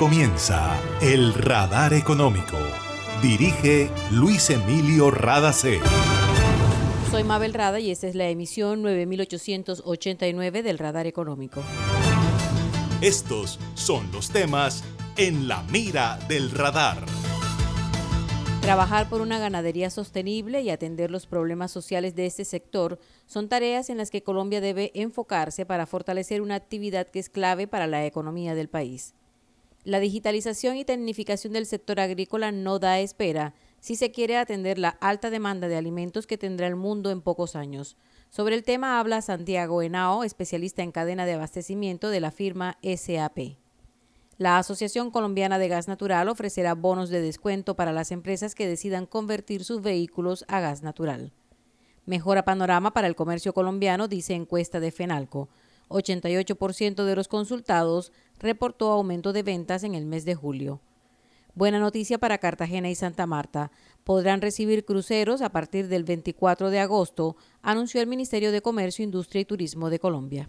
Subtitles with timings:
[0.00, 2.56] comienza El Radar Económico.
[3.20, 5.78] Dirige Luis Emilio Radacé.
[7.10, 11.62] Soy Mabel Rada y esta es la emisión 9889 del Radar Económico.
[13.02, 14.84] Estos son los temas
[15.18, 17.04] en la mira del radar.
[18.62, 23.90] Trabajar por una ganadería sostenible y atender los problemas sociales de este sector son tareas
[23.90, 28.06] en las que Colombia debe enfocarse para fortalecer una actividad que es clave para la
[28.06, 29.12] economía del país.
[29.84, 34.90] La digitalización y tecnificación del sector agrícola no da espera si se quiere atender la
[34.90, 37.96] alta demanda de alimentos que tendrá el mundo en pocos años.
[38.28, 43.56] Sobre el tema habla Santiago Henao, especialista en cadena de abastecimiento de la firma SAP.
[44.36, 49.06] La Asociación Colombiana de Gas Natural ofrecerá bonos de descuento para las empresas que decidan
[49.06, 51.32] convertir sus vehículos a gas natural.
[52.06, 55.48] Mejora panorama para el comercio colombiano, dice encuesta de FENALCO.
[55.90, 60.80] 88% de los consultados reportó aumento de ventas en el mes de julio.
[61.54, 63.70] Buena noticia para Cartagena y Santa Marta.
[64.02, 69.42] Podrán recibir cruceros a partir del 24 de agosto, anunció el Ministerio de Comercio, Industria
[69.42, 70.48] y Turismo de Colombia.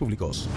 [0.00, 0.48] Públicos.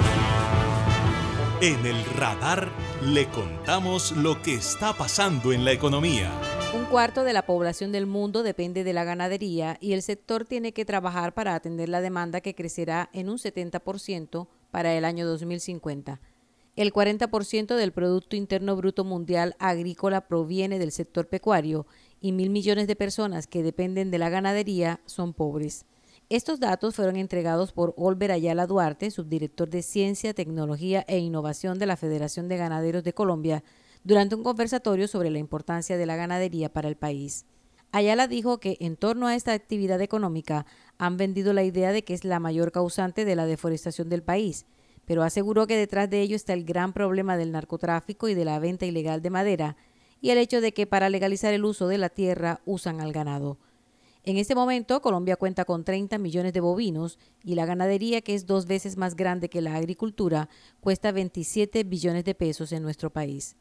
[1.59, 2.71] En el radar
[3.03, 6.31] le contamos lo que está pasando en la economía.
[6.73, 10.71] Un cuarto de la población del mundo depende de la ganadería y el sector tiene
[10.71, 16.21] que trabajar para atender la demanda que crecerá en un 70% para el año 2050.
[16.77, 21.85] El 40% del Producto Interno Bruto Mundial agrícola proviene del sector pecuario
[22.21, 25.85] y mil millones de personas que dependen de la ganadería son pobres.
[26.29, 31.85] Estos datos fueron entregados por Olver Ayala Duarte, subdirector de Ciencia, Tecnología e Innovación de
[31.85, 33.63] la Federación de Ganaderos de Colombia,
[34.03, 37.45] durante un conversatorio sobre la importancia de la ganadería para el país.
[37.91, 40.65] Ayala dijo que en torno a esta actividad económica
[40.97, 44.65] han vendido la idea de que es la mayor causante de la deforestación del país,
[45.05, 48.59] pero aseguró que detrás de ello está el gran problema del narcotráfico y de la
[48.59, 49.77] venta ilegal de madera,
[50.21, 53.57] y el hecho de que para legalizar el uso de la tierra usan al ganado.
[54.25, 58.45] En este momento, Colombia cuenta con 30 millones de bovinos y la ganadería, que es
[58.45, 60.47] dos veces más grande que la agricultura,
[60.79, 63.57] cuesta 27 billones de pesos en nuestro país.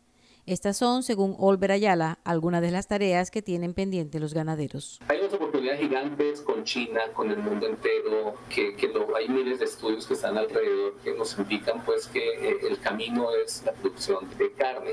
[0.47, 5.01] Estas son, según Olver Ayala, algunas de las tareas que tienen pendientes los ganaderos.
[5.09, 9.59] Hay unas oportunidades gigantes con China, con el mundo entero, que, que lo, hay miles
[9.59, 13.73] de estudios que están alrededor que nos indican pues que eh, el camino es la
[13.73, 14.93] producción de carne.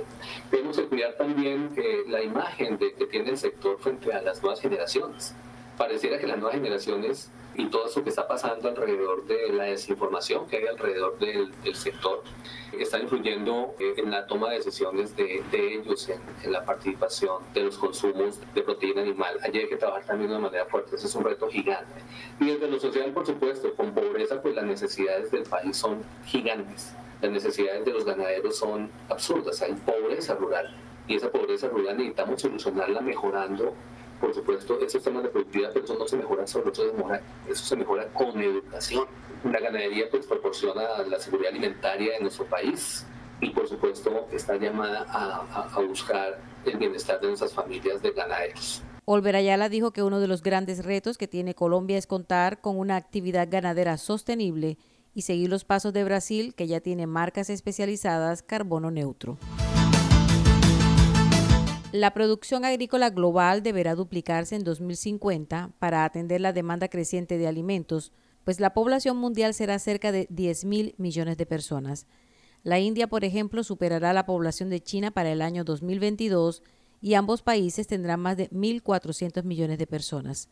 [0.50, 4.42] Tenemos que cuidar también que la imagen de, que tiene el sector frente a las
[4.42, 5.36] nuevas generaciones
[5.80, 10.46] pareciera que las nuevas generaciones y todo eso que está pasando alrededor de la desinformación
[10.46, 12.22] que hay alrededor del, del sector
[12.78, 17.78] está influyendo en la toma de decisiones de, ellos, en, en, la participación de los
[17.78, 19.40] consumos de proteína animal.
[19.42, 22.02] Allí hay que trabajar también de una manera fuerte, ese es un reto gigante.
[22.40, 26.94] Y desde lo social, por supuesto, con pobreza, pues las necesidades del país son gigantes.
[27.22, 30.74] Las necesidades de los ganaderos son absurdas, hay pobreza rural.
[31.10, 33.74] Y esa pobreza rural necesitamos solucionarla mejorando
[34.20, 37.22] por supuesto, esos temas de productividad, pero eso no se mejora solo, eso se mejora,
[37.48, 39.06] eso se mejora con educación.
[39.46, 43.06] La ganadería pues proporciona la seguridad alimentaria de nuestro país
[43.40, 48.12] y por supuesto está llamada a, a, a buscar el bienestar de nuestras familias de
[48.12, 48.84] ganaderos.
[49.06, 52.78] Olver Ayala dijo que uno de los grandes retos que tiene Colombia es contar con
[52.78, 54.78] una actividad ganadera sostenible
[55.14, 59.38] y seguir los pasos de Brasil, que ya tiene marcas especializadas carbono neutro.
[61.92, 68.12] La producción agrícola global deberá duplicarse en 2050 para atender la demanda creciente de alimentos,
[68.44, 72.06] pues la población mundial será cerca de 10 mil millones de personas.
[72.62, 76.62] La India, por ejemplo, superará la población de China para el año 2022
[77.02, 80.48] y ambos países tendrán más de 1.400 millones de personas.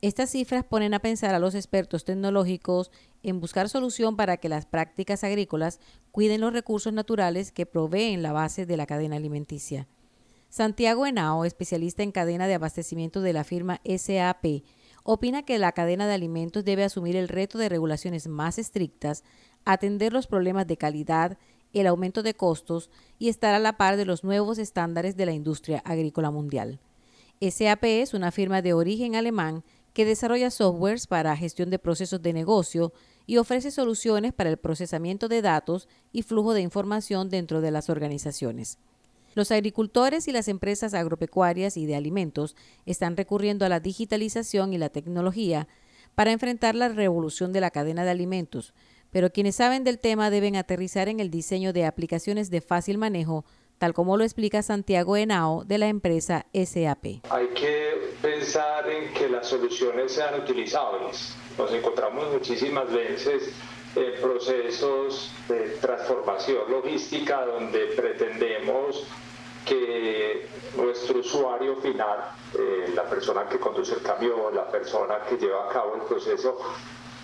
[0.00, 2.90] Estas cifras ponen a pensar a los expertos tecnológicos
[3.22, 5.80] en buscar solución para que las prácticas agrícolas
[6.12, 9.86] cuiden los recursos naturales que proveen la base de la cadena alimenticia.
[10.52, 14.64] Santiago Henao, especialista en cadena de abastecimiento de la firma SAP,
[15.02, 19.24] opina que la cadena de alimentos debe asumir el reto de regulaciones más estrictas,
[19.64, 21.38] atender los problemas de calidad,
[21.72, 25.32] el aumento de costos y estar a la par de los nuevos estándares de la
[25.32, 26.80] industria agrícola mundial.
[27.40, 29.64] SAP es una firma de origen alemán
[29.94, 32.92] que desarrolla softwares para gestión de procesos de negocio
[33.24, 37.88] y ofrece soluciones para el procesamiento de datos y flujo de información dentro de las
[37.88, 38.78] organizaciones.
[39.34, 44.78] Los agricultores y las empresas agropecuarias y de alimentos están recurriendo a la digitalización y
[44.78, 45.68] la tecnología
[46.14, 48.74] para enfrentar la revolución de la cadena de alimentos,
[49.10, 53.46] pero quienes saben del tema deben aterrizar en el diseño de aplicaciones de fácil manejo,
[53.78, 57.24] tal como lo explica Santiago Henao de la empresa SAP.
[57.30, 61.34] Hay que pensar en que las soluciones sean utilizables.
[61.56, 63.52] Nos encontramos muchísimas veces
[64.20, 69.06] procesos de transformación logística donde pretendemos
[69.64, 75.66] que nuestro usuario final, eh, la persona que conduce el camión, la persona que lleva
[75.66, 76.58] a cabo el proceso,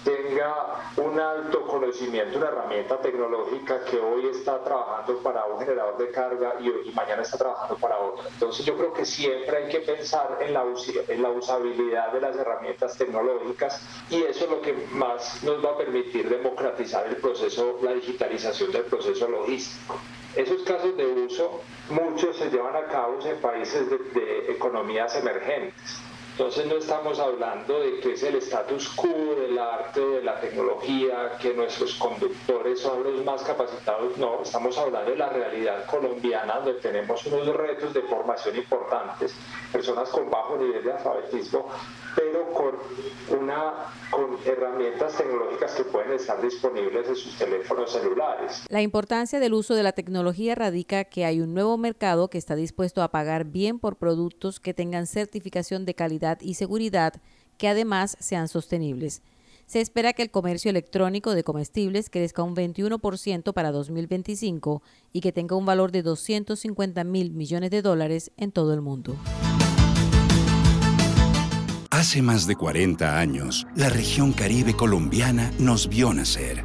[0.05, 6.11] tenga un alto conocimiento, una herramienta tecnológica que hoy está trabajando para un generador de
[6.11, 8.25] carga y, mañana está trabajando para otro.
[8.29, 10.65] Entonces yo creo que siempre hay que pensar en la,
[11.09, 13.81] en la usabilidad de las herramientas tecnológicas
[14.11, 18.73] y eso es lo que más nos va a permitir democratizar el proceso, la digitalización
[18.73, 19.97] del proceso logístico.
[20.37, 21.61] Esos casos de uso,
[21.91, 26.03] muchos se llevan a cabo en países de economías emergentes
[26.39, 31.37] entonces no estamos hablando de que es el status quo del arte, de la tecnología,
[31.43, 36.75] que nuestros conductores son los más capacitados, no, estamos hablando de la realidad colombiana donde
[36.75, 39.35] tenemos unos retos de formación importantes,
[39.73, 41.67] personas con bajo nivel de alfabetismo,
[42.15, 43.73] pero con, una,
[44.09, 48.65] con herramientas tecnológicas que pueden estar disponibles en sus teléfonos celulares.
[48.69, 52.55] La importancia del uso de la tecnología radica que hay un nuevo mercado que está
[52.55, 55.95] dispuesto a pagar bien por productos que tengan certificación de
[56.41, 57.15] y seguridad
[57.57, 59.23] que además sean sostenibles.
[59.67, 64.83] Se espera que el comercio electrónico de comestibles crezca un 21% para 2025
[65.13, 69.15] y que tenga un valor de 250 mil millones de dólares en todo el mundo.
[71.91, 76.65] Hace más de 40 años, la región caribe colombiana nos vio nacer.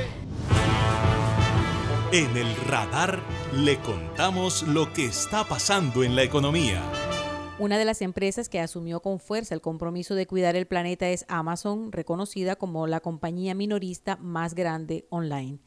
[2.13, 3.21] En el radar
[3.55, 6.83] le contamos lo que está pasando en la economía.
[7.57, 11.23] Una de las empresas que asumió con fuerza el compromiso de cuidar el planeta es
[11.29, 15.59] Amazon, reconocida como la compañía minorista más grande online.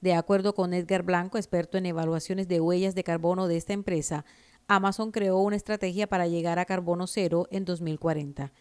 [0.00, 4.24] De acuerdo con Edgar Blanco, experto en evaluaciones de huellas de carbono de esta empresa,
[4.68, 8.54] Amazon creó una estrategia para llegar a carbono cero en 2040.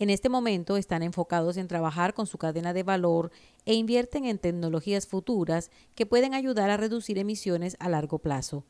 [0.00, 3.30] En este momento están enfocados en trabajar con su cadena de valor
[3.64, 8.64] e invierten en tecnologías futuras que pueden ayudar a reducir emisiones a largo plazo.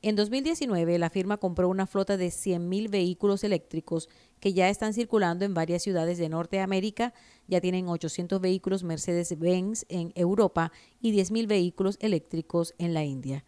[0.00, 4.08] En 2019, la firma compró una flota de 100.000 vehículos eléctricos
[4.38, 7.14] que ya están circulando en varias ciudades de Norteamérica,
[7.48, 10.70] ya tienen 800 vehículos Mercedes-Benz en Europa
[11.00, 13.44] y 10.000 vehículos eléctricos en la India.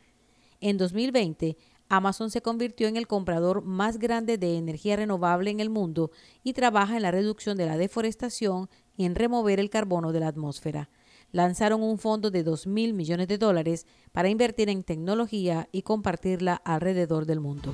[0.61, 1.57] En 2020,
[1.92, 6.12] Amazon se convirtió en el comprador más grande de energía renovable en el mundo
[6.44, 10.28] y trabaja en la reducción de la deforestación y en remover el carbono de la
[10.28, 10.88] atmósfera.
[11.32, 16.54] lanzaron un fondo de 2 mil millones de dólares para invertir en tecnología y compartirla
[16.54, 17.73] alrededor del mundo.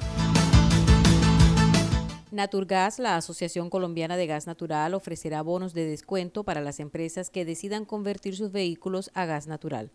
[2.30, 7.44] Naturgas, la Asociación Colombiana de Gas Natural, ofrecerá bonos de descuento para las empresas que
[7.44, 9.90] decidan convertir sus vehículos a gas natural.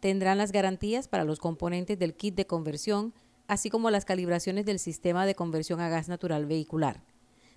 [0.00, 3.14] Tendrán las garantías para los componentes del kit de conversión,
[3.48, 7.02] así como las calibraciones del sistema de conversión a gas natural vehicular.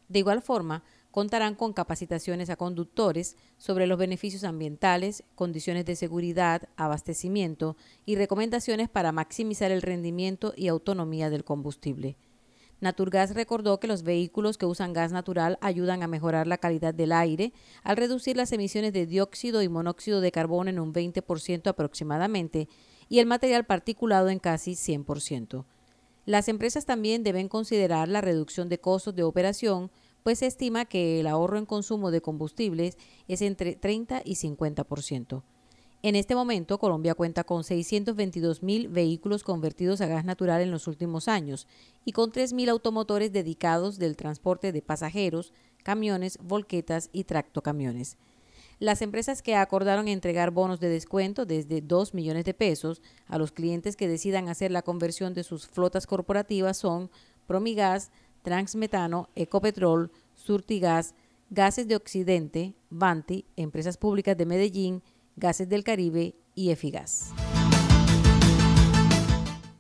[0.07, 6.67] De igual forma, contarán con capacitaciones a conductores sobre los beneficios ambientales, condiciones de seguridad,
[6.77, 12.17] abastecimiento y recomendaciones para maximizar el rendimiento y autonomía del combustible.
[12.81, 17.11] Naturgas recordó que los vehículos que usan gas natural ayudan a mejorar la calidad del
[17.11, 22.67] aire al reducir las emisiones de dióxido y monóxido de carbono en un 20% aproximadamente
[23.07, 25.63] y el material particulado en casi 100%.
[26.25, 29.89] Las empresas también deben considerar la reducción de costos de operación,
[30.23, 32.97] pues se estima que el ahorro en consumo de combustibles
[33.27, 35.41] es entre 30 y 50%.
[36.03, 40.87] En este momento, Colombia cuenta con 622 mil vehículos convertidos a gas natural en los
[40.87, 41.67] últimos años
[42.05, 48.17] y con 3 mil automotores dedicados del transporte de pasajeros, camiones, volquetas y tractocamiones.
[48.81, 53.51] Las empresas que acordaron entregar bonos de descuento desde 2 millones de pesos a los
[53.51, 57.11] clientes que decidan hacer la conversión de sus flotas corporativas son
[57.45, 58.11] Promigas,
[58.41, 61.13] Transmetano, Ecopetrol, Surtigas,
[61.51, 65.03] Gases de Occidente, Banti, Empresas Públicas de Medellín,
[65.35, 67.31] Gases del Caribe y Efigas.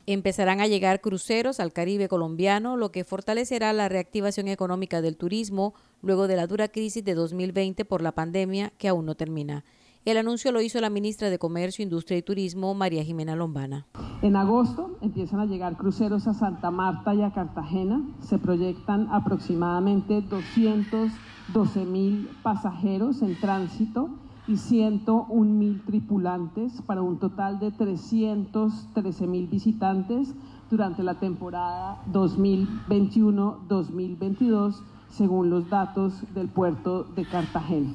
[0.07, 5.73] Empezarán a llegar cruceros al Caribe colombiano, lo que fortalecerá la reactivación económica del turismo
[6.01, 9.63] luego de la dura crisis de 2020 por la pandemia que aún no termina.
[10.03, 13.85] El anuncio lo hizo la ministra de Comercio, Industria y Turismo, María Jimena Lombana.
[14.23, 18.01] En agosto empiezan a llegar cruceros a Santa Marta y a Cartagena.
[18.21, 24.09] Se proyectan aproximadamente 212 mil pasajeros en tránsito
[24.47, 30.33] y 101 mil tripulantes para un total de 313 mil visitantes
[30.69, 37.91] durante la temporada 2021-2022 según los datos del puerto de Cartagena.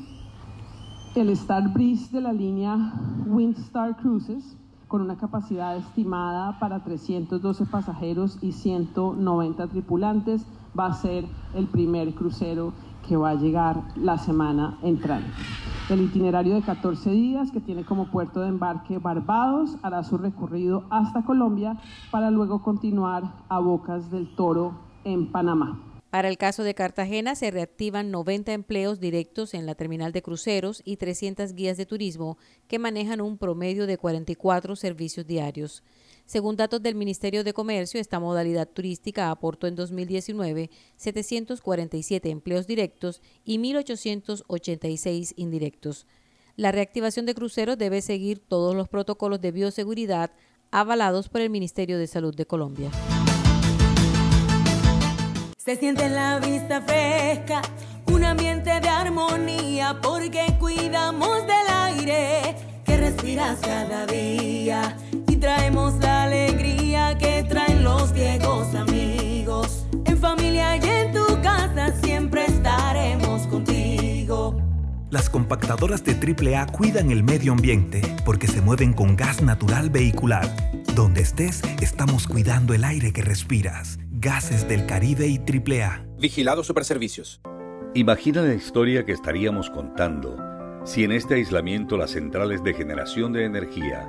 [1.15, 2.93] El Star Breeze de la línea
[3.27, 10.47] Windstar Cruises con una capacidad estimada para 312 pasajeros y 190 tripulantes
[10.79, 12.73] va a ser el primer crucero
[13.09, 15.33] que va a llegar la semana entrante.
[15.89, 20.85] El itinerario de 14 días, que tiene como puerto de embarque Barbados, hará su recorrido
[20.91, 25.81] hasta Colombia para luego continuar a Bocas del Toro en Panamá.
[26.11, 30.83] Para el caso de Cartagena se reactivan 90 empleos directos en la terminal de cruceros
[30.85, 35.85] y 300 guías de turismo que manejan un promedio de 44 servicios diarios.
[36.27, 43.23] Según datos del Ministerio de Comercio, esta modalidad turística aportó en 2019 747 empleos directos
[43.45, 46.05] y 1.886 indirectos.
[46.57, 50.33] La reactivación de cruceros debe seguir todos los protocolos de bioseguridad
[50.73, 52.91] avalados por el Ministerio de Salud de Colombia.
[55.59, 57.63] Se siente en la vista fresca,
[58.13, 64.97] un ambiente de armonía, porque cuidamos del aire que respiras cada día
[65.39, 69.87] traemos la alegría que traen los viejos amigos.
[70.05, 74.61] En familia y en tu casa siempre estaremos contigo.
[75.11, 80.49] Las compactadoras de AAA cuidan el medio ambiente porque se mueven con gas natural vehicular.
[80.95, 83.99] Donde estés, estamos cuidando el aire que respiras.
[84.11, 86.05] Gases del Caribe y AAA.
[86.19, 87.41] Vigilado Superservicios.
[87.95, 90.37] Imagina la historia que estaríamos contando
[90.85, 94.09] si en este aislamiento las centrales de generación de energía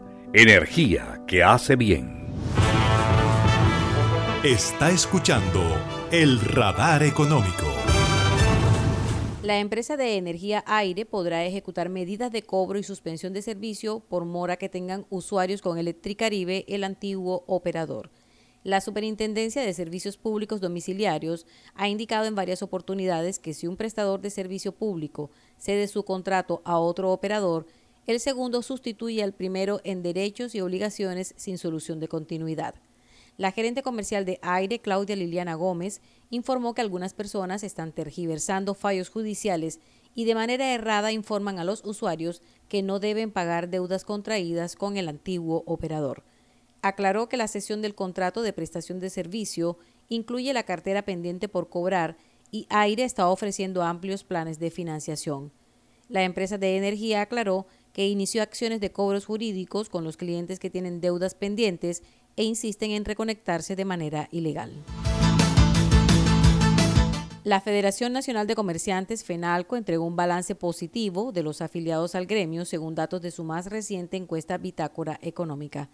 [0.33, 2.25] Energía que hace bien.
[4.45, 5.59] Está escuchando
[6.09, 7.65] el radar económico.
[9.43, 14.23] La empresa de energía aire podrá ejecutar medidas de cobro y suspensión de servicio por
[14.23, 18.09] mora que tengan usuarios con Electricaribe, el antiguo operador.
[18.63, 24.21] La Superintendencia de Servicios Públicos Domiciliarios ha indicado en varias oportunidades que si un prestador
[24.21, 27.65] de servicio público cede su contrato a otro operador,
[28.07, 32.75] el segundo sustituye al primero en derechos y obligaciones sin solución de continuidad.
[33.37, 39.09] La gerente comercial de Aire, Claudia Liliana Gómez, informó que algunas personas están tergiversando fallos
[39.09, 39.79] judiciales
[40.13, 44.97] y de manera errada informan a los usuarios que no deben pagar deudas contraídas con
[44.97, 46.23] el antiguo operador.
[46.81, 49.77] Aclaró que la cesión del contrato de prestación de servicio
[50.09, 52.17] incluye la cartera pendiente por cobrar
[52.51, 55.51] y Aire está ofreciendo amplios planes de financiación.
[56.09, 60.69] La empresa de energía aclaró que inició acciones de cobros jurídicos con los clientes que
[60.69, 62.03] tienen deudas pendientes
[62.35, 64.71] e insisten en reconectarse de manera ilegal.
[67.43, 72.65] La Federación Nacional de Comerciantes, FENALCO, entregó un balance positivo de los afiliados al gremio
[72.65, 75.89] según datos de su más reciente encuesta Bitácora Económica.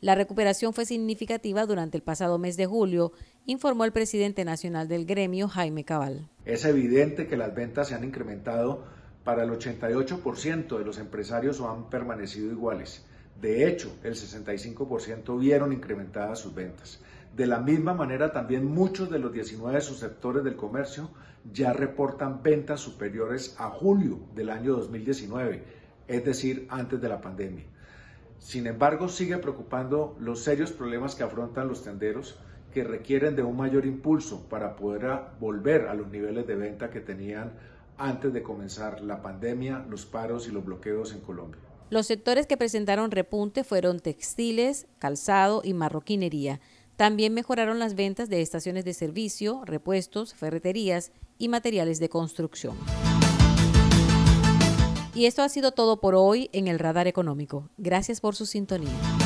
[0.00, 3.12] La recuperación fue significativa durante el pasado mes de julio,
[3.46, 6.28] informó el presidente nacional del gremio, Jaime Cabal.
[6.44, 8.84] Es evidente que las ventas se han incrementado
[9.24, 13.04] para el 88% de los empresarios han permanecido iguales.
[13.40, 17.00] De hecho, el 65% vieron incrementadas sus ventas.
[17.36, 21.10] De la misma manera, también muchos de los 19 subsectores del comercio
[21.52, 25.62] ya reportan ventas superiores a julio del año 2019,
[26.08, 27.64] es decir, antes de la pandemia.
[28.38, 32.38] Sin embargo, sigue preocupando los serios problemas que afrontan los tenderos
[32.72, 35.06] que requieren de un mayor impulso para poder
[35.38, 37.52] volver a los niveles de venta que tenían
[37.98, 41.60] antes de comenzar la pandemia, los paros y los bloqueos en Colombia.
[41.90, 46.60] Los sectores que presentaron repunte fueron textiles, calzado y marroquinería.
[46.96, 52.76] También mejoraron las ventas de estaciones de servicio, repuestos, ferreterías y materiales de construcción.
[55.14, 57.68] Y esto ha sido todo por hoy en el Radar Económico.
[57.76, 59.21] Gracias por su sintonía.